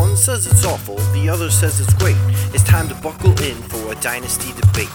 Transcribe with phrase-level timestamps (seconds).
[0.00, 2.16] One says it's awful, the other says it's great.
[2.54, 4.88] It's time to buckle in for a dynasty debate.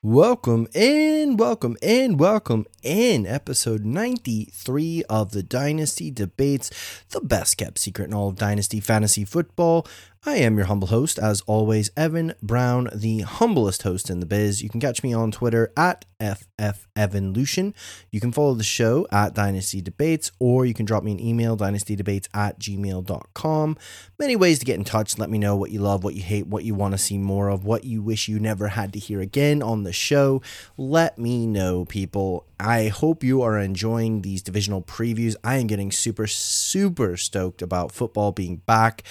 [0.00, 6.70] Welcome in, welcome in, welcome in episode 93 of the Dynasty Debates,
[7.10, 9.84] the best kept secret in all of Dynasty Fantasy Football.
[10.26, 14.62] I am your humble host, as always, Evan Brown, the humblest host in the biz.
[14.62, 17.72] You can catch me on Twitter at FFEvanLucian.
[18.10, 21.56] You can follow the show at Dynasty Debates, or you can drop me an email,
[21.56, 23.78] dynastydebates at gmail.com.
[24.18, 25.16] Many ways to get in touch.
[25.16, 27.48] Let me know what you love, what you hate, what you want to see more
[27.48, 30.42] of, what you wish you never had to hear again on the show.
[30.76, 32.44] Let me know, people.
[32.58, 35.34] I hope you are enjoying these divisional previews.
[35.42, 39.02] I am getting super, super stoked about football being back.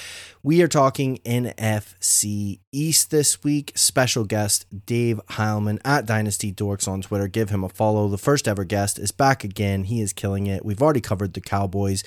[0.43, 3.71] We are talking NFC East this week.
[3.75, 7.27] Special guest Dave Heilman at Dynasty Dorks on Twitter.
[7.27, 8.07] Give him a follow.
[8.07, 9.85] The first ever guest is back again.
[9.85, 10.65] He is killing it.
[10.65, 12.03] We've already covered the Cowboys.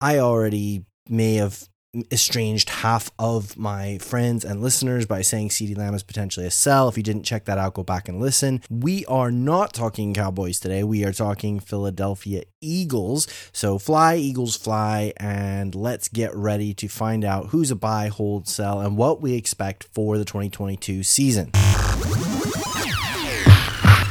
[0.00, 1.68] I already may have
[2.10, 6.88] estranged half of my friends and listeners by saying CeeDee Lamb is potentially a sell.
[6.88, 8.62] If you didn't check that out, go back and listen.
[8.68, 10.82] We are not talking Cowboys today.
[10.82, 13.28] We are talking Philadelphia Eagles.
[13.52, 18.48] So fly, Eagles fly, and let's get ready to find out who's a buy, hold,
[18.48, 21.50] sell, and what we expect for the 2022 season.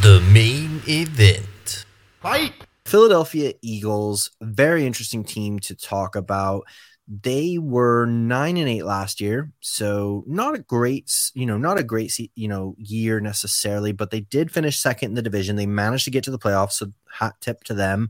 [0.02, 1.86] The main event.
[2.22, 2.54] Fight!
[2.86, 6.66] Philadelphia Eagles, very interesting team to talk about
[7.08, 11.84] they were nine and eight last year so not a great you know not a
[11.84, 15.56] great you know year necessarily but they did finish second in the division.
[15.56, 18.10] They managed to get to the playoffs so hat tip to them.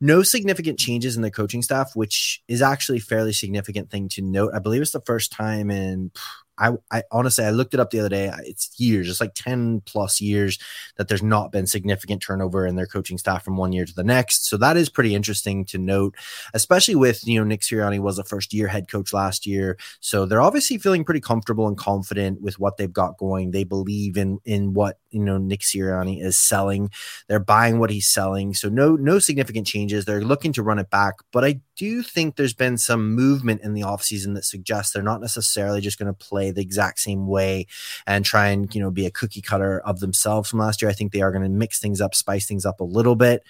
[0.00, 4.52] No significant changes in the coaching staff which is actually fairly significant thing to note.
[4.54, 6.10] I believe it's the first time in
[6.58, 8.32] I, I honestly I looked it up the other day.
[8.44, 10.58] It's years, it's like 10 plus years
[10.96, 14.04] that there's not been significant turnover in their coaching staff from one year to the
[14.04, 14.48] next.
[14.48, 16.14] So that is pretty interesting to note,
[16.54, 19.76] especially with you know Nick Sirianni was a first year head coach last year.
[20.00, 23.50] So they're obviously feeling pretty comfortable and confident with what they've got going.
[23.50, 26.90] They believe in in what you know Nick Sirianni is selling.
[27.28, 28.54] They're buying what he's selling.
[28.54, 30.04] So no no significant changes.
[30.04, 31.14] They're looking to run it back.
[31.32, 35.02] But I do you think there's been some movement in the offseason that suggests they're
[35.02, 37.66] not necessarily just going to play the exact same way
[38.06, 40.90] and try and you know be a cookie cutter of themselves from last year.
[40.90, 43.42] I think they are going to mix things up, spice things up a little bit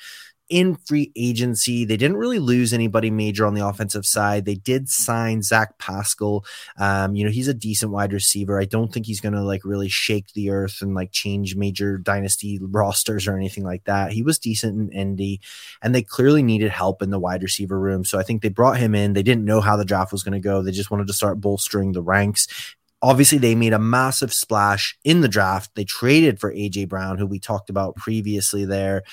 [0.49, 1.85] in free agency.
[1.85, 4.45] They didn't really lose anybody major on the offensive side.
[4.45, 6.45] They did sign Zach Pascal.
[6.79, 8.61] Um, you know, he's a decent wide receiver.
[8.61, 11.99] I don't think he's going to like really shake the earth and like change major
[11.99, 14.13] dynasty rosters or anything like that.
[14.13, 15.41] He was decent in Indy,
[15.83, 18.05] and they clearly needed help in the wide receiver room.
[18.05, 19.15] So I think they brought him in.
[19.15, 20.63] They didn't know how the draft was going to go.
[20.63, 22.76] They just wanted to start bolstering the ranks
[23.07, 25.71] obviously they made a massive splash in the draft.
[25.77, 28.65] They traded for AJ Brown, who we talked about previously.
[28.65, 29.05] There,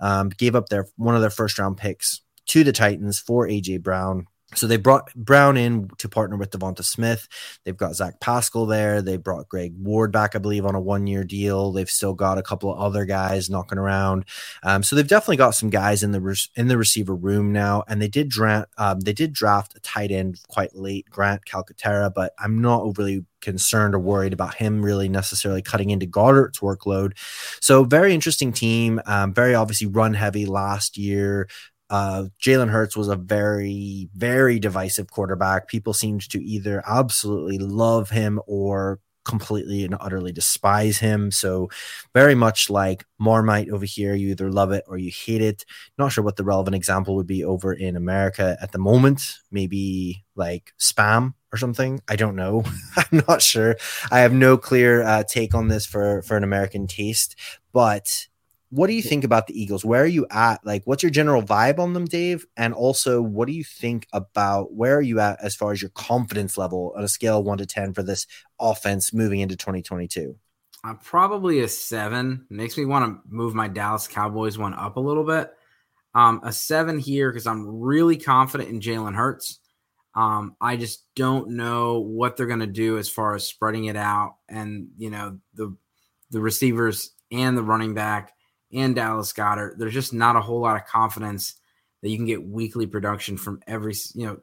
[0.00, 3.82] um, gave up their one of their first round picks to the Titans for AJ
[3.82, 4.26] Brown.
[4.54, 7.28] So they brought Brown in to partner with Devonta Smith.
[7.64, 9.02] They've got Zach Pascal there.
[9.02, 11.72] They brought Greg Ward back, I believe, on a one-year deal.
[11.72, 14.24] They've still got a couple of other guys knocking around.
[14.62, 17.84] Um, so they've definitely got some guys in the re- in the receiver room now.
[17.88, 22.12] And they did draft um, they did draft a tight end quite late, Grant Calcaterra,
[22.12, 27.18] but I'm not overly concerned or worried about him really necessarily cutting into Goedert's workload.
[27.60, 29.00] So very interesting team.
[29.04, 31.48] Um, very obviously run heavy last year.
[31.92, 35.68] Uh, Jalen Hurts was a very, very divisive quarterback.
[35.68, 41.30] People seemed to either absolutely love him or completely and utterly despise him.
[41.30, 41.68] So,
[42.14, 45.66] very much like Marmite over here, you either love it or you hate it.
[45.98, 49.34] Not sure what the relevant example would be over in America at the moment.
[49.50, 52.00] Maybe like spam or something.
[52.08, 52.64] I don't know.
[52.96, 53.76] I'm not sure.
[54.10, 57.36] I have no clear uh, take on this for for an American taste,
[57.74, 58.28] but
[58.72, 59.84] what do you think about the Eagles?
[59.84, 60.64] Where are you at?
[60.64, 62.46] Like, what's your general vibe on them, Dave?
[62.56, 65.90] And also, what do you think about where are you at as far as your
[65.90, 68.26] confidence level on a scale of one to 10 for this
[68.58, 70.34] offense moving into 2022?
[70.82, 72.46] I'm probably a seven.
[72.48, 75.50] Makes me want to move my Dallas Cowboys one up a little bit.
[76.14, 79.60] Um, a seven here because I'm really confident in Jalen Hurts.
[80.14, 83.96] Um, I just don't know what they're going to do as far as spreading it
[83.96, 85.76] out, and you know the
[86.30, 88.32] the receivers and the running back
[88.72, 89.78] and Dallas Goedert.
[89.78, 91.54] There's just not a whole lot of confidence
[92.02, 94.38] that you can get weekly production from every, you know,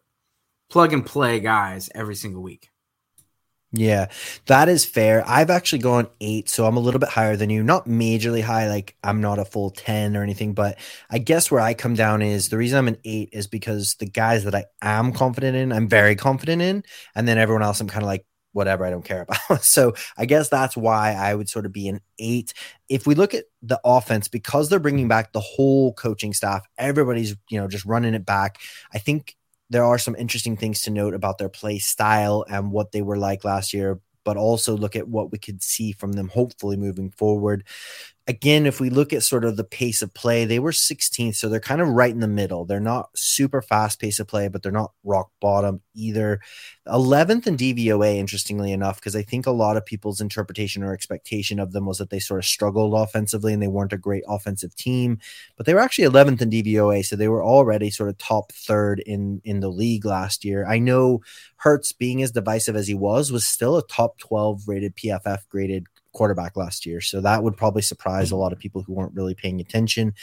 [0.69, 2.69] plug and play guys every single week.
[3.71, 4.07] Yeah,
[4.47, 5.23] that is fair.
[5.27, 7.61] I've actually gone eight, so I'm a little bit higher than you.
[7.61, 11.61] Not majorly high, like I'm not a full 10 or anything, but I guess where
[11.61, 14.65] I come down is the reason I'm an eight is because the guys that I
[14.81, 16.83] am confident in, I'm very confident in.
[17.13, 19.63] And then everyone else, I'm kind of like, whatever, I don't care about.
[19.63, 22.53] so I guess that's why I would sort of be an eight.
[22.87, 27.35] If we look at the offense, because they're bringing back the whole coaching staff, everybody's,
[27.49, 28.59] you know, just running it back.
[28.93, 29.35] I think
[29.69, 33.17] there are some interesting things to note about their play style and what they were
[33.17, 37.11] like last year, but also look at what we could see from them hopefully moving
[37.11, 37.63] forward
[38.29, 41.49] again, if we look at sort of the pace of play, they were 16th, so
[41.49, 42.63] they're kind of right in the middle.
[42.63, 46.39] They're not super fast pace of play, but they're not rock bottom either.
[46.87, 51.59] 11th in DVOA, interestingly enough, because I think a lot of people's interpretation or expectation
[51.59, 54.75] of them was that they sort of struggled offensively and they weren't a great offensive
[54.75, 55.17] team,
[55.57, 58.99] but they were actually 11th in DVOA, so they were already sort of top third
[59.07, 60.67] in in the league last year.
[60.67, 61.21] I know
[61.55, 65.87] Hurts, being as divisive as he was, was still a top 12 rated PFF graded
[66.13, 67.01] quarterback last year.
[67.01, 68.41] So that would probably surprise a mm-hmm.
[68.41, 70.13] lot of people who weren't really paying attention.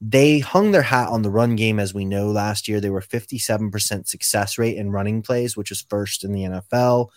[0.00, 2.80] They hung their hat on the run game, as we know last year.
[2.80, 7.08] They were 57% success rate in running plays, which is first in the NFL.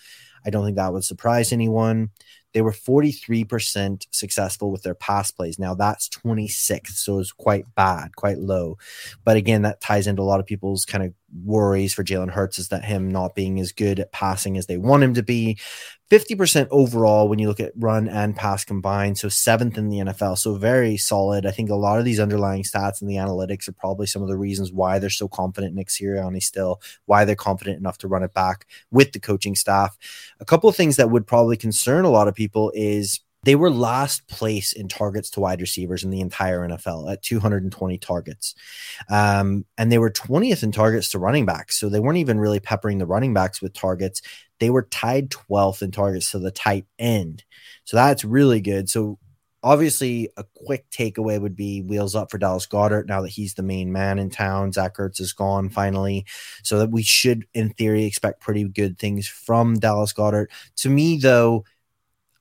[0.45, 2.11] I don't think that would surprise anyone.
[2.53, 5.59] They were 43% successful with their pass plays.
[5.59, 8.77] Now that's 26th, so it's quite bad, quite low.
[9.23, 12.59] But again, that ties into a lot of people's kind of worries for Jalen Hurts
[12.59, 15.57] is that him not being as good at passing as they want him to be.
[16.09, 19.17] 50% overall when you look at run and pass combined.
[19.17, 20.39] So seventh in the NFL.
[20.39, 21.45] So very solid.
[21.45, 24.27] I think a lot of these underlying stats and the analytics are probably some of
[24.27, 28.23] the reasons why they're so confident Nick Sirianni still, why they're confident enough to run
[28.23, 29.97] it back with the coaching staff.
[30.39, 33.71] A couple of things that would probably concern a lot of people is they were
[33.71, 38.53] last place in targets to wide receivers in the entire NFL at 220 targets.
[39.09, 41.79] Um, and they were 20th in targets to running backs.
[41.79, 44.21] So they weren't even really peppering the running backs with targets.
[44.59, 47.45] They were tied 12th in targets to the tight end.
[47.85, 48.89] So that's really good.
[48.89, 49.19] So
[49.63, 53.63] obviously a quick takeaway would be wheels up for Dallas Goedert now that he's the
[53.63, 54.71] main man in town.
[54.71, 56.25] Zach Ertz is gone finally.
[56.63, 60.47] So that we should, in theory, expect pretty good things from Dallas Goedert.
[60.77, 61.63] To me, though,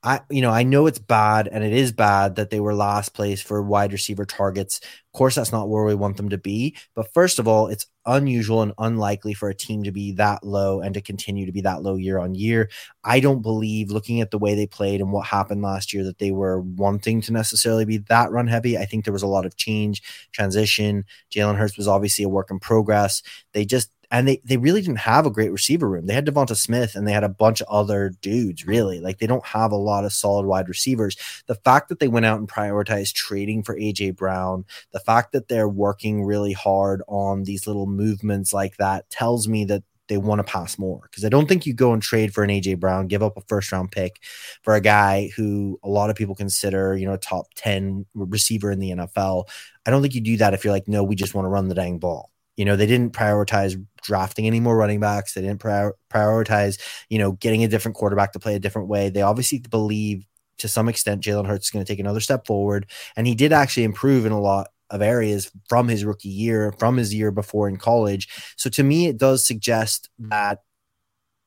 [0.05, 3.15] I you know I know it's bad and it is bad that they were last
[3.15, 4.79] place for wide receiver targets.
[4.83, 6.77] Of course, that's not where we want them to be.
[6.95, 10.81] But first of all, it's unusual and unlikely for a team to be that low
[10.81, 12.71] and to continue to be that low year on year.
[13.03, 16.19] I don't believe, looking at the way they played and what happened last year, that
[16.19, 18.79] they were wanting to necessarily be that run heavy.
[18.79, 21.05] I think there was a lot of change, transition.
[21.35, 23.23] Jalen Hurts was obviously a work in progress.
[23.53, 26.07] They just and they they really didn't have a great receiver room.
[26.07, 28.67] They had Devonta Smith and they had a bunch of other dudes.
[28.67, 31.17] Really, like they don't have a lot of solid wide receivers.
[31.47, 35.49] The fact that they went out and prioritized trading for AJ Brown, the fact that
[35.49, 40.39] they're working really hard on these little movements like that tells me that they want
[40.39, 43.07] to pass more because I don't think you go and trade for an AJ Brown,
[43.07, 44.23] give up a first round pick
[44.63, 48.71] for a guy who a lot of people consider, you know, a top 10 receiver
[48.71, 49.45] in the NFL.
[49.87, 51.69] I don't think you do that if you're like, no, we just want to run
[51.69, 52.31] the dang ball.
[52.59, 55.33] You know, they didn't prioritize drafting any more running backs.
[55.33, 56.79] They didn't prior- prioritize,
[57.09, 59.09] you know, getting a different quarterback to play a different way.
[59.09, 60.27] They obviously believe
[60.59, 62.91] to some extent Jalen Hurts is going to take another step forward.
[63.17, 66.97] And he did actually improve in a lot of areas from his rookie year, from
[66.97, 68.29] his year before in college.
[68.57, 70.59] So to me, it does suggest that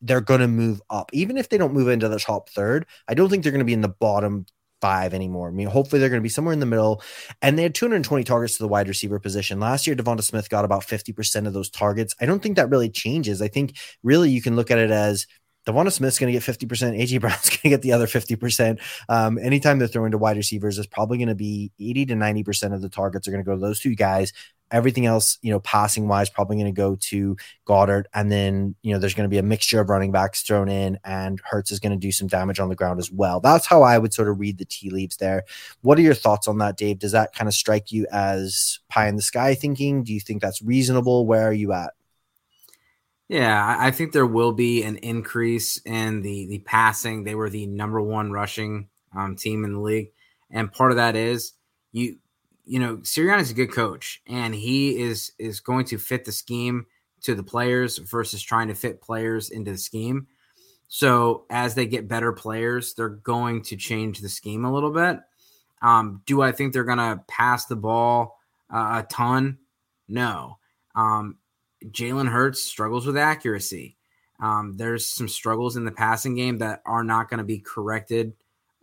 [0.02, 1.10] they're going to move up.
[1.13, 3.66] Even if they don't move into the top third, I don't think they're going to
[3.66, 4.46] be in the bottom
[4.82, 5.48] five anymore.
[5.48, 7.02] I mean, hopefully they're going to be somewhere in the middle.
[7.42, 9.60] And they had 220 targets to the wide receiver position.
[9.60, 12.16] Last year, Devonta Smith got about 50% of those targets.
[12.20, 13.42] I don't think that really changes.
[13.42, 15.28] I think really you can look at it as
[15.68, 17.00] Devonta Smith's going to get 50%.
[17.00, 18.80] AJ Brown's going to get the other 50%.
[19.10, 22.74] Um, anytime they're throwing to wide receivers, it's probably going to be 80 to 90%
[22.74, 24.34] of the targets are going to go to those two guys.
[24.72, 27.38] Everything else, you know, passing wise, probably going to go to
[27.68, 28.06] Goedert.
[28.13, 30.98] And then, you know, there's going to be a mixture of running backs thrown in,
[31.04, 33.40] and Hurts is going to do some damage on the ground as well.
[33.40, 35.44] That's how I would sort of read the tea leaves there.
[35.82, 37.00] What are your thoughts on that, Dave?
[37.00, 40.04] Does that kind of strike you as pie in the sky thinking?
[40.04, 41.25] Do you think that's reasonable?
[41.25, 41.94] Where are you at?
[43.32, 47.24] Yeah, I think there will be an increase in the the passing.
[47.24, 50.12] They were the number one rushing um, team in the league,
[50.50, 51.54] and part of that is
[51.94, 52.18] you
[52.65, 56.32] you know Sirianni is a good coach, and he is is going to fit the
[56.32, 56.86] scheme
[57.22, 60.27] to the players versus trying to fit players into the scheme.
[60.88, 65.20] So as they get better players, they're going to change the scheme a little bit.
[65.82, 68.39] Um, do I think they're going to pass the ball
[68.70, 69.58] uh, a ton?
[70.08, 70.58] No.
[70.94, 71.38] Um,
[71.86, 73.98] Jalen Hurts struggles with accuracy.
[74.41, 78.34] Um, there's some struggles in the passing game that are not going to be corrected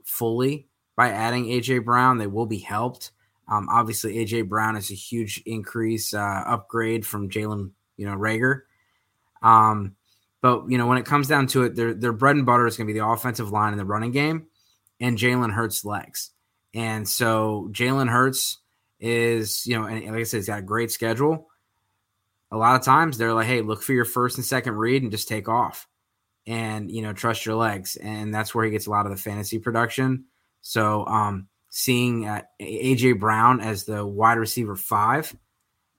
[0.05, 2.19] fully by adding AJ Brown.
[2.19, 3.11] They will be helped.
[3.51, 8.63] Um, obviously, AJ Brown is a huge increase, uh, upgrade from Jalen, you know, Reagor.
[9.43, 9.97] Um,
[10.41, 12.77] But you know, when it comes down to it, their their bread and butter is
[12.77, 14.47] going to be the offensive line and the running game,
[15.01, 16.31] and Jalen Hurts' legs.
[16.75, 18.59] And so Jalen Hurts
[19.01, 21.49] is, you know, and like I said, he's got a great schedule.
[22.51, 25.11] A lot of times they're like, hey, look for your first and second read and
[25.11, 25.89] just take off
[26.47, 27.97] and, you know, trust your legs.
[27.97, 30.25] And that's where he gets a lot of the fantasy production.
[30.61, 35.33] So, um, seeing uh, AJ Brown as the wide receiver five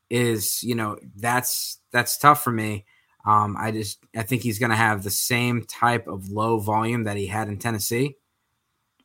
[0.10, 2.86] is, you know, that's that's tough for me.
[3.26, 7.06] Um, I just I think he's going to have the same type of low volume
[7.06, 8.18] that he had in Tennessee.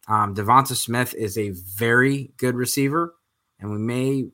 [0.09, 3.15] Um, Devonta Smith is a very good receiver,
[3.61, 4.25] and we may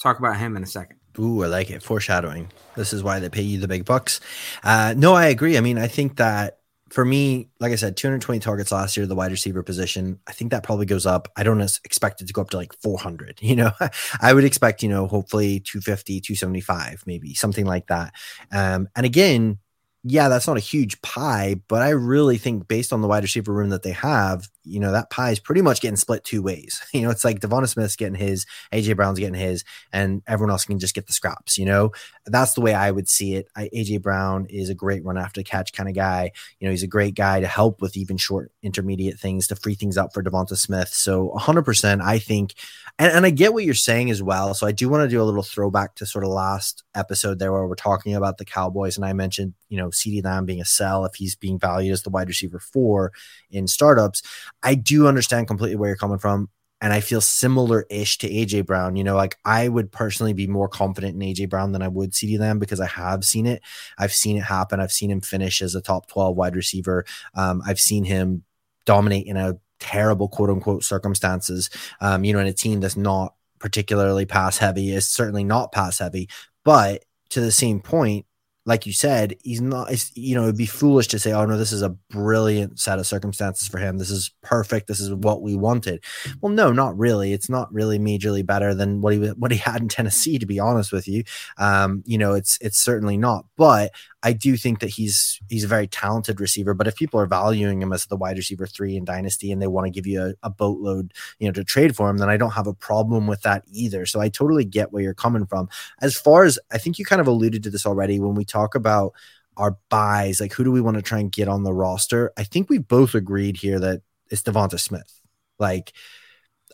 [0.00, 0.96] talk about him in a second.
[1.18, 1.82] Ooh, I like it.
[1.82, 2.50] Foreshadowing.
[2.76, 4.20] This is why they pay you the big bucks.
[4.64, 5.58] Uh, no, I agree.
[5.58, 6.59] I mean, I think that
[6.90, 10.18] for me, like I said, 220 targets last year, the wide receiver position.
[10.26, 11.28] I think that probably goes up.
[11.36, 13.38] I don't expect it to go up to like 400.
[13.50, 13.72] You know,
[14.20, 18.12] I would expect, you know, hopefully 250, 275, maybe something like that.
[18.52, 19.58] Um, and again,
[20.04, 23.52] yeah, that's not a huge pie, but I really think based on the wide receiver
[23.52, 26.80] room that they have, you know, that pie is pretty much getting split two ways.
[26.92, 30.66] You know, it's like Devonta Smith's getting his, AJ Brown's getting his, and everyone else
[30.66, 31.56] can just get the scraps.
[31.56, 31.92] You know,
[32.26, 33.48] that's the way I would see it.
[33.56, 36.32] I, AJ Brown is a great run after catch kind of guy.
[36.58, 39.74] You know, he's a great guy to help with even short intermediate things to free
[39.74, 40.88] things up for Devonta Smith.
[40.88, 42.54] So 100%, I think,
[42.98, 44.52] and, and I get what you're saying as well.
[44.52, 47.52] So I do want to do a little throwback to sort of last episode there
[47.52, 50.64] where we're talking about the Cowboys, and I mentioned, you know, CeeDee Lamb being a
[50.64, 53.12] sell if he's being valued as the wide receiver four
[53.50, 54.22] in startups.
[54.62, 56.48] I do understand completely where you're coming from.
[56.82, 58.96] And I feel similar ish to AJ Brown.
[58.96, 62.12] You know, like I would personally be more confident in AJ Brown than I would
[62.12, 63.60] CeeDee Lamb because I have seen it.
[63.98, 64.80] I've seen it happen.
[64.80, 67.04] I've seen him finish as a top 12 wide receiver.
[67.34, 68.44] Um, I've seen him
[68.86, 71.68] dominate in a terrible quote unquote circumstances.
[72.00, 75.98] Um, you know, in a team that's not particularly pass heavy, is certainly not pass
[75.98, 76.30] heavy.
[76.64, 78.26] But to the same point,
[78.70, 81.72] like you said, he's not, you know, it'd be foolish to say, oh, no, this
[81.72, 83.98] is a brilliant set of circumstances for him.
[83.98, 84.86] This is perfect.
[84.86, 86.04] This is what we wanted.
[86.40, 87.32] Well, no, not really.
[87.32, 90.60] It's not really majorly better than what he, what he had in Tennessee, to be
[90.60, 91.24] honest with you.
[91.58, 93.44] Um, you know, it's, it's certainly not.
[93.56, 93.90] But
[94.22, 96.74] I do think that he's he's a very talented receiver.
[96.74, 99.66] But if people are valuing him as the wide receiver three in Dynasty and they
[99.66, 102.36] want to give you a, a, boatload, you know, to trade for him, then I
[102.36, 104.04] don't have a problem with that either.
[104.04, 105.68] So I totally get where you're coming from.
[106.02, 108.74] As far as I think you kind of alluded to this already when we talk
[108.74, 109.14] about
[109.56, 112.32] our buys, like who do we want to try and get on the roster?
[112.36, 115.12] I think we both agreed here that it's Devonta Smith.
[115.58, 115.92] Like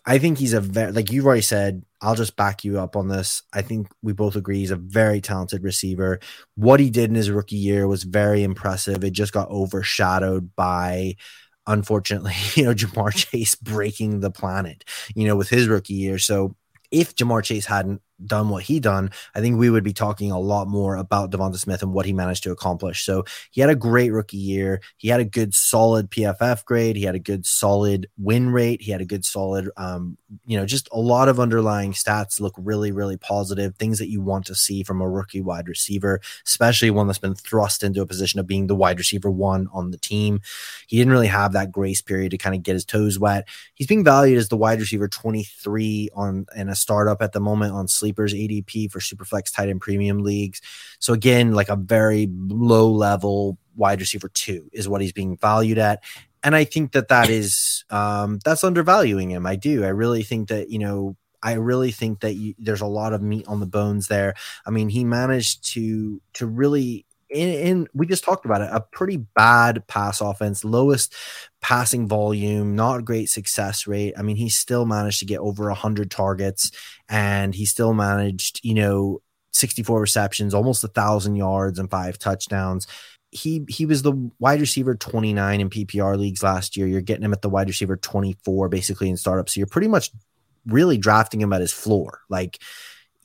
[0.06, 1.82] I think he's a very like you've already said.
[2.00, 3.42] I'll just back you up on this.
[3.52, 6.20] I think we both agree he's a very talented receiver.
[6.54, 9.02] What he did in his rookie year was very impressive.
[9.02, 11.16] It just got overshadowed by
[11.66, 14.84] unfortunately, you know, Ja'Marr Chase breaking the planet,
[15.14, 16.18] you know, with his rookie year.
[16.18, 16.54] So
[16.90, 20.38] if Ja'Marr Chase hadn't done what he done, I think we would be talking a
[20.38, 23.04] lot more about Devonta Smith and what he managed to accomplish.
[23.04, 24.80] So he had a great rookie year.
[24.96, 26.96] He had a good solid PFF grade.
[26.96, 28.82] He had a good solid win rate.
[28.82, 32.54] He had a good solid, um, you know, just a lot of underlying stats look
[32.59, 33.76] really, really positive.
[33.76, 37.35] Things that you want to see from a rookie wide receiver, especially one that's been
[37.35, 40.40] thrust into a position of being the wide receiver one on the team.
[40.88, 43.49] He didn't really have that grace period to kind of get his toes wet.
[43.75, 47.75] He's being valued as the wide receiver 23 on in a startup at the moment
[47.75, 50.61] on sleepers ADP for Superflex tight end premium leagues.
[50.99, 55.78] So again, like a very low level wide receiver two is what he's being valued
[55.78, 56.02] at.
[56.47, 59.47] And I think that that is um, that's undervaluing him.
[59.47, 59.85] I do.
[59.85, 63.21] I really think that you know I really think that you, there's a lot of
[63.21, 64.35] meat on the bones there.
[64.65, 68.81] I mean, he managed to to really in, in, we just talked about it a
[68.81, 71.12] pretty bad pass offense lowest
[71.61, 76.09] passing volume not great success rate i mean he still managed to get over 100
[76.09, 76.71] targets
[77.09, 79.19] and he still managed you know
[79.53, 82.87] 64 receptions almost a thousand yards and five touchdowns
[83.37, 87.33] he he was the wide receiver 29 in ppr leagues last year you're getting him
[87.33, 90.11] at the wide receiver 24 basically in startups so you're pretty much
[90.66, 92.59] really drafting him at his floor like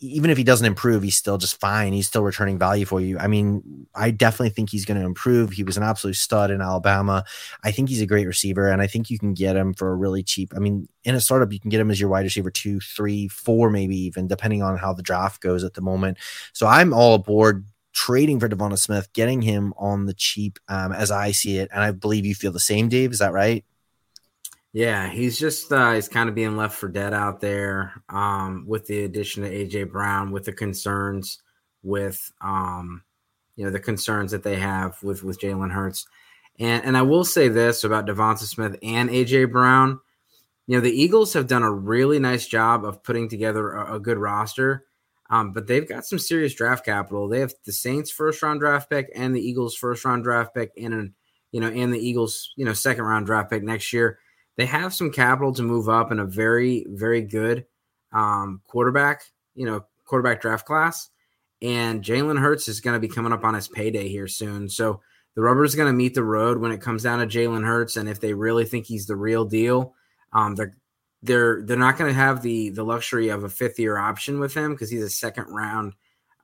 [0.04, 1.94] even if he doesn't improve, he's still just fine.
[1.94, 3.20] He's still returning value for you.
[3.20, 5.52] I mean, I definitely think he's going to improve.
[5.52, 7.24] He was an absolute stud in Alabama.
[7.64, 9.96] I think he's a great receiver, and I think you can get him for a
[9.96, 10.54] really cheap.
[10.56, 13.28] I mean, in a startup, you can get him as your wide receiver two, three,
[13.28, 16.18] four, maybe even, depending on how the draft goes at the moment.
[16.52, 21.12] So I'm all aboard trading for Devonta Smith, getting him on the cheap um, as
[21.12, 21.70] I see it.
[21.74, 23.12] And I believe you feel the same, Dave.
[23.12, 23.66] Is that right?
[24.74, 28.88] Yeah, he's just uh, he's kind of being left for dead out there um, with
[28.88, 31.42] the addition of AJ Brown, with the concerns
[31.84, 33.04] with um,
[33.58, 36.08] you know the concerns that they have with with Jalen Hurts,
[36.58, 40.00] and and I will say this about Devonta Smith and AJ Brown,
[40.68, 44.00] you know the Eagles have done a really nice job of putting together a, a
[44.00, 44.86] good roster.
[45.32, 47.30] Um, but they've got some serious draft capital.
[47.30, 50.72] They have the Saints first round draft pick and the Eagles first round draft pick
[50.78, 51.14] and an,
[51.54, 54.20] you know, and the Eagles, you know, second round draft pick next year.
[54.58, 57.66] They have some capital to move up in a very, very good
[58.12, 59.24] um, quarterback,
[59.56, 61.10] you know, quarterback draft class.
[61.62, 64.68] And Jalen Hurts is going to be coming up on his payday here soon.
[64.68, 65.00] So
[65.36, 67.96] the rubber is going to meet the road when it comes down to Jalen Hurts.
[67.96, 69.94] And if they really think he's the real deal,
[70.34, 70.74] um, they're
[71.24, 74.54] they're they're not going to have the the luxury of a fifth year option with
[74.54, 75.94] him because he's a second round,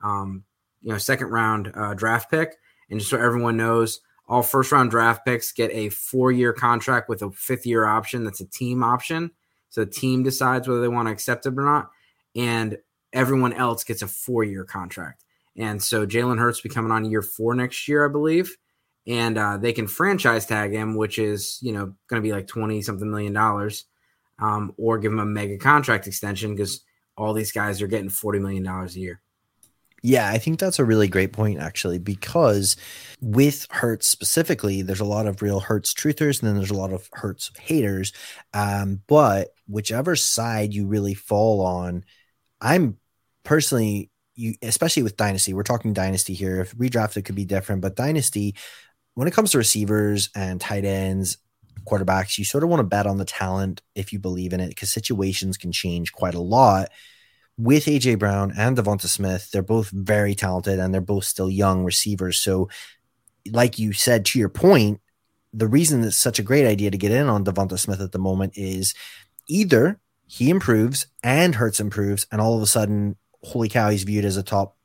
[0.02, 0.44] um,
[0.82, 2.56] you know, second round uh, draft pick.
[2.90, 7.08] And just so everyone knows, all first round draft picks get a four year contract
[7.08, 8.24] with a fifth year option.
[8.24, 9.32] That's a team option.
[9.70, 11.90] So the team decides whether they want to accept it or not,
[12.36, 12.78] and
[13.12, 15.24] everyone else gets a four year contract.
[15.56, 18.56] And so Jalen Hurts be coming on year four next year, I believe.
[19.08, 22.46] And uh, they can franchise tag him, which is you know going to be like
[22.46, 23.86] twenty something million dollars
[24.38, 26.84] um, or give him a mega contract extension because
[27.16, 29.20] all these guys are getting $40 million a year.
[30.02, 32.76] Yeah, I think that's a really great point, actually, because
[33.20, 36.92] with Hurts specifically, there's a lot of real Hurts truthers and then there's a lot
[36.92, 38.12] of Hurts haters.
[38.54, 42.04] Um, but whichever side you really fall on,
[42.60, 42.98] I'm
[43.42, 46.60] personally, you especially with Dynasty, we're talking Dynasty here.
[46.60, 48.54] If redraft, it could be different, but Dynasty,
[49.14, 51.38] when it comes to receivers and tight ends,
[51.88, 54.68] quarterbacks, you sort of want to bet on the talent if you believe in it
[54.68, 56.90] because situations can change quite a lot.
[57.56, 61.84] With AJ Brown and Devonta Smith, they're both very talented and they're both still young
[61.84, 62.38] receivers.
[62.38, 62.68] So,
[63.50, 65.00] like you said, to your point,
[65.52, 68.18] the reason it's such a great idea to get in on Devonta Smith at the
[68.18, 68.94] moment is
[69.48, 74.26] either he improves and Hurts improves, and all of a sudden, holy cow, he's viewed
[74.26, 74.76] as a top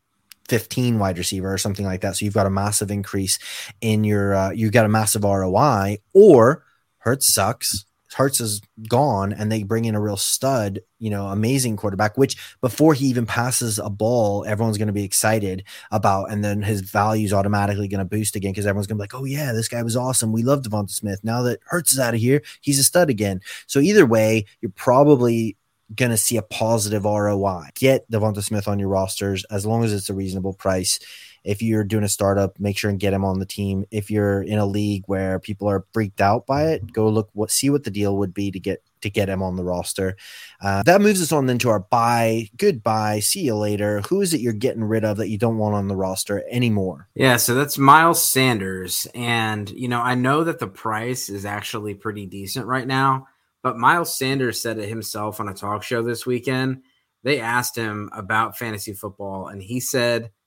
[0.47, 2.15] 15 wide receiver or something like that.
[2.15, 3.39] So you've got a massive increase
[3.81, 6.63] in your, uh, you've got a massive ROI, or
[7.03, 7.85] Hurts sucks.
[8.13, 12.15] Hurts is gone, and they bring in a real stud, you know, amazing quarterback.
[12.17, 16.61] Which before he even passes a ball, everyone's going to be excited about, and then
[16.61, 19.25] his value is automatically going to boost again because everyone's going to be like, "Oh
[19.25, 20.31] yeah, this guy was awesome.
[20.31, 21.21] We love Devonta Smith.
[21.23, 24.71] Now that Hurts is out of here, he's a stud again." So either way, you're
[24.75, 25.57] probably
[25.95, 27.69] going to see a positive ROI.
[27.75, 30.99] Get Devonta Smith on your rosters as long as it's a reasonable price
[31.43, 33.85] if you're doing a startup, make sure and get him on the team.
[33.91, 37.51] If you're in a league where people are freaked out by it, go look what
[37.51, 40.15] see what the deal would be to get to get him on the roster.
[40.61, 42.49] Uh, that moves us on then to our buy.
[42.57, 43.19] Goodbye.
[43.19, 44.01] See you later.
[44.07, 47.09] Who is it you're getting rid of that you don't want on the roster anymore?
[47.13, 49.05] Yeah, so that's Miles Sanders.
[49.13, 53.27] And, you know, I know that the price is actually pretty decent right now,
[53.61, 56.83] but Miles Sanders said it himself on a talk show this weekend.
[57.23, 60.31] They asked him about fantasy football, and he said–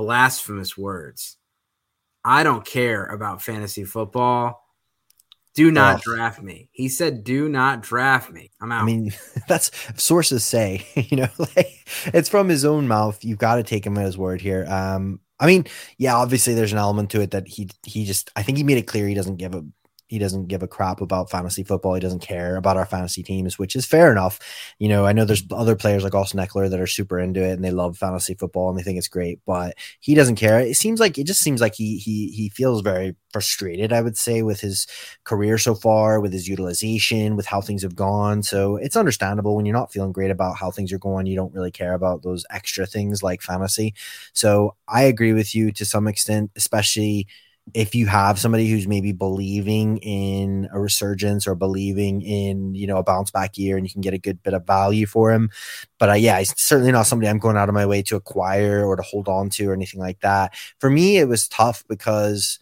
[0.00, 1.36] blasphemous words.
[2.24, 4.66] I don't care about fantasy football.
[5.54, 6.70] Do not draft me.
[6.72, 8.82] He said, "Do not draft me." I'm out.
[8.82, 9.12] I mean,
[9.48, 9.70] that's
[10.02, 10.86] sources say.
[11.10, 13.22] You know, like it's from his own mouth.
[13.22, 14.64] You've got to take him at his word here.
[14.68, 15.66] Um, I mean,
[15.98, 18.30] yeah, obviously there's an element to it that he he just.
[18.36, 19.64] I think he made it clear he doesn't give a
[20.10, 21.94] he doesn't give a crap about fantasy football.
[21.94, 24.40] He doesn't care about our fantasy teams, which is fair enough.
[24.80, 27.52] You know, I know there's other players like Austin Ekeler that are super into it
[27.52, 30.58] and they love fantasy football and they think it's great, but he doesn't care.
[30.60, 34.16] It seems like it just seems like he he he feels very frustrated, I would
[34.18, 34.86] say, with his
[35.24, 38.42] career so far, with his utilization, with how things have gone.
[38.42, 41.54] So it's understandable when you're not feeling great about how things are going, you don't
[41.54, 43.94] really care about those extra things like fantasy.
[44.32, 47.26] So I agree with you to some extent, especially
[47.74, 52.98] if you have somebody who's maybe believing in a resurgence or believing in you know
[52.98, 55.50] a bounce back year and you can get a good bit of value for him.
[55.98, 58.84] But uh, yeah it's certainly not somebody i'm going out of my way to acquire
[58.84, 60.54] or to hold on to or anything like that.
[60.78, 62.58] For me it was tough because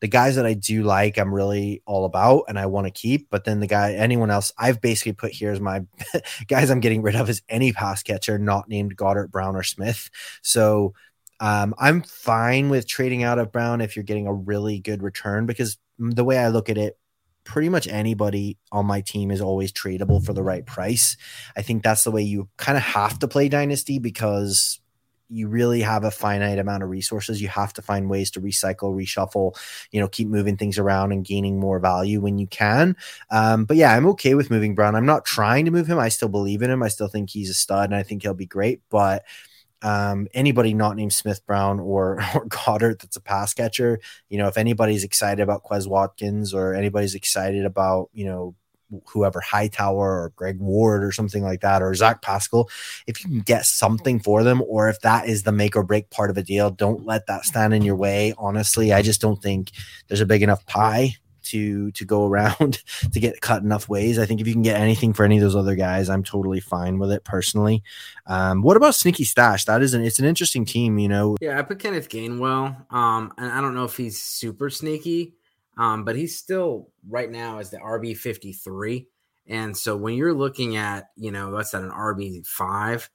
[0.00, 3.30] the guys that i do like i'm really all about and i want to keep
[3.30, 5.80] but then the guy anyone else i've basically put here as my
[6.48, 10.10] guys i'm getting rid of is any pass catcher not named goedert brown or smith.
[10.42, 10.94] So
[11.42, 15.44] um, I'm fine with trading out of Brown if you're getting a really good return
[15.44, 16.96] because the way I look at it,
[17.42, 21.16] pretty much anybody on my team is always tradable for the right price.
[21.56, 24.80] I think that's the way you kind of have to play Dynasty because
[25.28, 27.42] you really have a finite amount of resources.
[27.42, 29.58] You have to find ways to recycle, reshuffle,
[29.90, 32.96] you know, keep moving things around and gaining more value when you can.
[33.32, 34.94] Um, but yeah, I'm okay with moving Brown.
[34.94, 35.98] I'm not trying to move him.
[35.98, 36.84] I still believe in him.
[36.84, 38.82] I still think he's a stud and I think he'll be great.
[38.90, 39.24] But
[39.82, 44.48] um, anybody not named Smith Brown or, or Goedert that's a pass catcher, you know,
[44.48, 48.54] if anybody's excited about Quez Watkins or anybody's excited about, you know,
[49.06, 52.68] whoever Hightower or Greg Ward or something like that, or Zach Pascal,
[53.06, 56.10] if you can get something for them, or if that is the make or break
[56.10, 58.34] part of a deal, don't let that stand in your way.
[58.36, 59.70] Honestly, I just don't think
[60.08, 64.18] there's a big enough pie to to go around to get cut enough ways.
[64.18, 66.60] I think if you can get anything for any of those other guys, I'm totally
[66.60, 67.82] fine with it personally.
[68.26, 69.64] Um, what about Sneaky Stash?
[69.64, 71.36] That is an it's an interesting team, you know.
[71.40, 72.92] Yeah, I put Kenneth Gainwell.
[72.92, 75.34] Um, and I don't know if he's super sneaky,
[75.76, 79.08] um, but he's still right now as the RB fifty three.
[79.46, 83.10] And so when you're looking at, you know, what's that an RB five,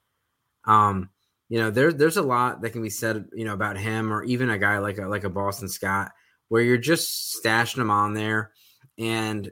[0.65, 1.09] um,
[1.49, 4.23] you know, there's there's a lot that can be said, you know, about him or
[4.23, 6.11] even a guy like a like a Boston Scott,
[6.49, 8.51] where you're just stashing them on there.
[8.97, 9.51] And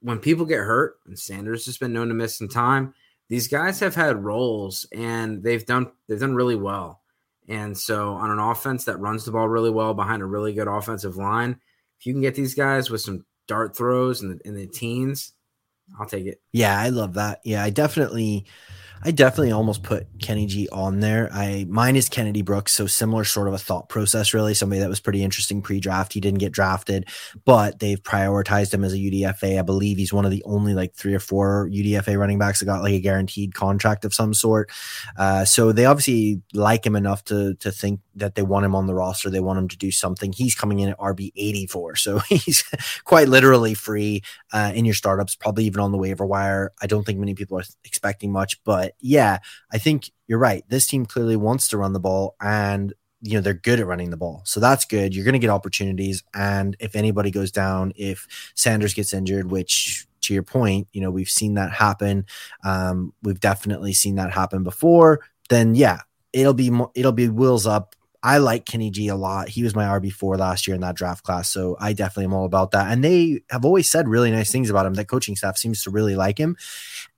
[0.00, 2.94] when people get hurt, and Sanders has been known to miss some time,
[3.28, 7.02] these guys have had roles and they've done they've done really well.
[7.48, 10.68] And so on an offense that runs the ball really well behind a really good
[10.68, 11.58] offensive line,
[11.98, 15.32] if you can get these guys with some dart throws in the, in the teens,
[15.98, 16.40] I'll take it.
[16.52, 17.40] Yeah, I love that.
[17.44, 18.44] Yeah, I definitely
[19.02, 21.28] I definitely almost put Kenny G on there.
[21.32, 24.54] I mine is Kennedy Brooks, so similar sort of a thought process, really.
[24.54, 26.12] Somebody that was pretty interesting pre-draft.
[26.12, 27.08] He didn't get drafted,
[27.44, 29.58] but they've prioritized him as a UDFA.
[29.58, 32.66] I believe he's one of the only like three or four UDFA running backs that
[32.66, 34.70] got like a guaranteed contract of some sort.
[35.16, 38.86] Uh, so they obviously like him enough to to think that they want him on
[38.86, 39.30] the roster.
[39.30, 40.32] They want him to do something.
[40.32, 42.64] He's coming in at RB 84, so he's
[43.04, 46.72] quite literally free uh, in your startups, probably even on the waiver wire.
[46.82, 49.38] I don't think many people are expecting much, but yeah,
[49.72, 50.64] I think you're right.
[50.68, 54.10] This team clearly wants to run the ball and you know they're good at running
[54.10, 54.42] the ball.
[54.44, 55.14] So that's good.
[55.14, 56.22] You're going to get opportunities.
[56.34, 61.10] And if anybody goes down if sanders gets injured which to your point you know
[61.10, 62.26] we've seen that happen
[62.64, 66.00] um, we've definitely seen that happen before then yeah
[66.32, 69.48] it'll be it'll be wheels up I like Kenny G a lot.
[69.48, 71.48] He was my RB4 last year in that draft class.
[71.50, 72.90] So I definitely am all about that.
[72.90, 74.94] And they have always said really nice things about him.
[74.94, 76.56] That coaching staff seems to really like him.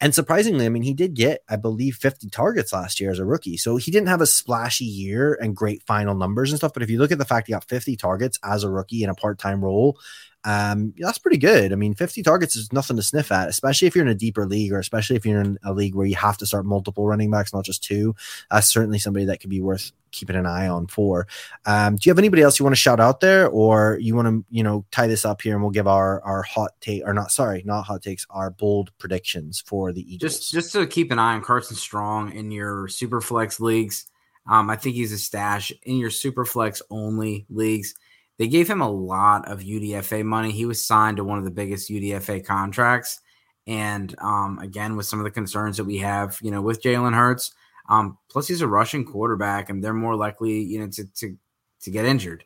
[0.01, 3.25] And surprisingly, I mean, he did get, I believe, 50 targets last year as a
[3.25, 3.57] rookie.
[3.57, 6.75] So he didn't have a splashy year and great final numbers and stuff.
[6.75, 9.09] But if you look at the fact he got 50 targets as a rookie in
[9.09, 9.99] a part time role,
[10.45, 11.73] um, that's pretty good.
[11.73, 14.47] I mean, 50 targets is nothing to sniff at, especially if you're in a deeper
[14.47, 17.31] league or especially if you're in a league where you have to start multiple running
[17.31, 18.15] backs, not just two.
[18.51, 21.27] That's certainly somebody that could be worth keeping an eye on for.
[21.67, 24.29] Um, do you have anybody else you want to shout out there or you want
[24.29, 27.13] to, you know, tie this up here and we'll give our, our hot take or
[27.13, 30.33] not, sorry, not hot takes, our bold predictions for the Eagles.
[30.33, 34.07] Just, just to keep an eye on Carson Strong in your super flex leagues.
[34.49, 37.95] Um, I think he's a stash in your super flex only leagues.
[38.41, 40.51] They gave him a lot of UDFA money.
[40.51, 43.21] He was signed to one of the biggest UDFA contracts.
[43.67, 47.15] And um, again, with some of the concerns that we have, you know, with Jalen
[47.15, 47.53] Hurts,
[47.91, 51.37] um, plus he's a rushing quarterback, and they're more likely, you know, to to
[51.83, 52.43] to get injured.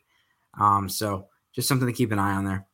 [0.59, 2.67] Um, so just something to keep an eye on there.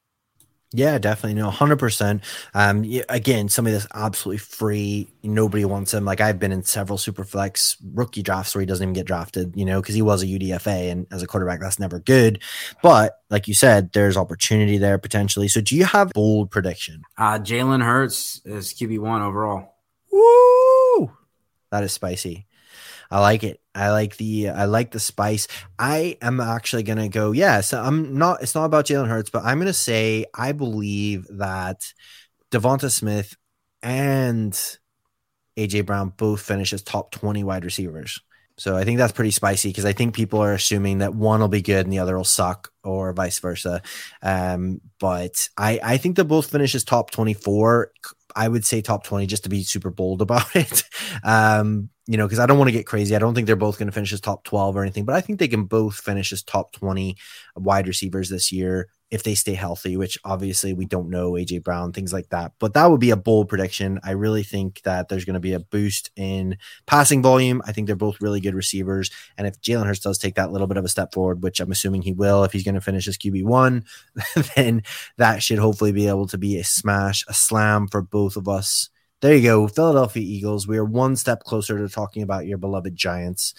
[0.74, 1.42] Yeah, definitely.
[1.42, 2.22] No, 100%.
[2.54, 5.10] Um, again, somebody that's absolutely free.
[5.22, 6.06] Nobody wants him.
[6.06, 9.54] Like I've been in several super flex rookie drafts where he doesn't even get drafted,
[9.56, 12.42] you know, because he was a UDFA and as a quarterback, that's never good.
[12.82, 15.50] But like you said, there's opportunity there potentially.
[15.50, 17.02] So do you have bold prediction?
[17.18, 19.76] Uh, Jalen Hurts is QB1 overall.
[20.10, 21.12] Woo!
[21.72, 22.46] That is spicy.
[23.12, 23.60] I like it.
[23.76, 25.48] I like the I like the spice.
[25.78, 27.34] I am actually gonna go.
[27.34, 28.42] Yeah, so I'm not.
[28.42, 31.94] It's not about Jalen Hurts, but I'm gonna say I believe that
[32.52, 33.36] Devonta Smith
[33.84, 34.54] and
[35.58, 38.20] AJ Brown both finish as top 20 wide receivers.
[38.58, 41.48] So I think that's pretty spicy because I think people are assuming that one will
[41.48, 43.82] be good and the other will suck, or vice versa.
[44.22, 47.92] Um, but I I think they both finish as top 24.
[48.36, 50.84] I would say top 20 just to be super bold about it.
[51.24, 53.16] Um, you know, because I don't want to get crazy.
[53.16, 55.22] I don't think they're both going to finish as top 12 or anything, but I
[55.22, 57.16] think they can both finish as top 20
[57.56, 61.92] wide receivers this year if they stay healthy, which obviously we don't know AJ Brown,
[61.92, 62.54] things like that.
[62.60, 64.00] But that would be a bold prediction.
[64.04, 67.62] I really think that there's going to be a boost in passing volume.
[67.66, 69.12] I think they're both really good receivers.
[69.38, 71.72] And if Jalen Hurts does take that little bit of a step forward, which I'm
[71.72, 73.84] assuming he will, if he's going to finish as QB1,
[74.56, 74.84] then
[75.18, 78.90] that should hopefully be able to be a smash, a slam for both of us.
[79.22, 80.68] There you go, Philadelphia Eagles.
[80.68, 83.54] We are one step closer to talking about your beloved Giants.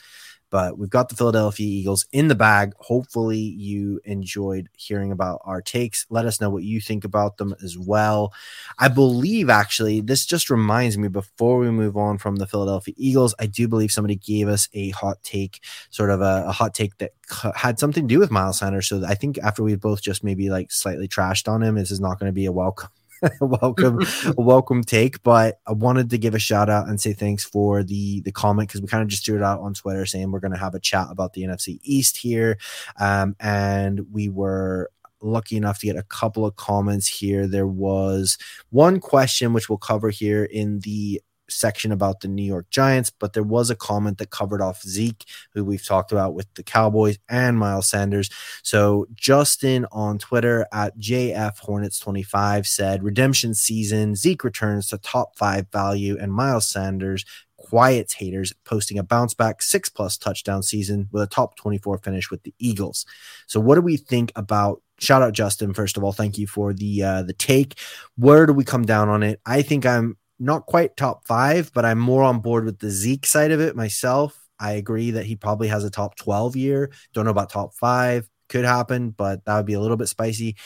[0.53, 2.75] But we've got the Philadelphia Eagles in the bag.
[2.77, 6.05] Hopefully, you enjoyed hearing about our takes.
[6.11, 8.35] Let us know what you think about them as well.
[8.79, 13.35] I believe, actually, this just reminds me before we move on from the Philadelphia Eagles,
[13.39, 16.99] I do believe somebody gave us a hot take, sort of a, a hot take
[16.99, 17.13] that
[17.57, 18.89] had something to do with Miles Sanders.
[18.89, 21.99] So I think after we both just maybe like slightly trashed on him, this is
[21.99, 22.91] not going to be a welcome
[23.41, 24.01] welcome
[24.37, 28.21] welcome take but i wanted to give a shout out and say thanks for the
[28.23, 30.53] the comment because we kind of just threw it out on twitter saying we're going
[30.53, 32.59] to have a chat about the nfc east here.
[32.99, 37.47] Um, and we were lucky enough to get a couple of comments here.
[37.47, 38.39] There was
[38.71, 41.23] one question which we'll cover here in the
[41.53, 45.25] section about the New York Giants, but there was a comment that covered off Zeke,
[45.53, 48.31] who we've talked about with the Cowboys and Miles Sanders.
[48.63, 55.67] So Justin on Twitter at JF Hornets25 said redemption season, Zeke returns to top five
[55.71, 57.25] value, and Miles Sanders
[57.63, 62.31] quiets haters, posting a bounce back six plus touchdown season with a top 24 finish
[62.31, 63.07] with the Eagles.
[63.47, 64.83] So, what do we think about?
[64.99, 66.13] Shout out Justin first of all.
[66.13, 67.79] Thank you for the uh, the take.
[68.17, 69.41] Where do we come down on it?
[69.47, 73.27] I think I'm not quite top five, but I'm more on board with the Zeke
[73.27, 74.39] side of it myself.
[74.59, 76.91] I agree that he probably has a top 12 year.
[77.13, 78.29] Don't know about top five.
[78.49, 80.57] Could happen, but that would be a little bit spicy.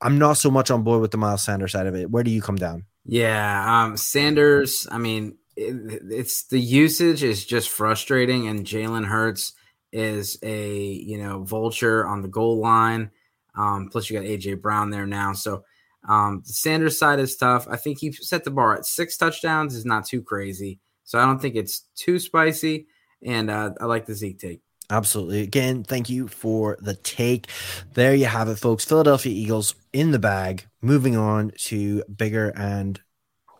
[0.00, 2.10] I'm not so much on board with the Miles Sanders side of it.
[2.10, 2.84] Where do you come down?
[3.06, 4.86] Yeah, um, Sanders.
[4.90, 9.52] I mean, it, it's the usage is just frustrating, and Jalen Hurts
[9.92, 13.10] is a you know vulture on the goal line.
[13.56, 15.64] Um, plus, you got AJ Brown there now, so
[16.08, 17.66] um, the Sanders side is tough.
[17.68, 21.24] I think he set the bar at six touchdowns is not too crazy, so I
[21.24, 22.86] don't think it's too spicy.
[23.22, 24.60] And uh, I like the Zeke take.
[24.90, 25.40] Absolutely.
[25.40, 27.46] Again, thank you for the take.
[27.94, 28.84] There you have it, folks.
[28.84, 30.66] Philadelphia Eagles in the bag.
[30.82, 33.00] Moving on to bigger and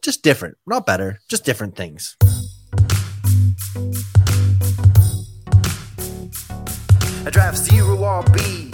[0.03, 2.17] just different, not better, just different things.
[7.27, 8.74] I draft zero RB